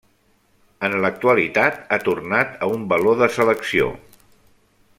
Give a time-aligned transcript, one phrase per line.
[0.87, 3.91] En l'actualitat ha tornat a un valor de selecció.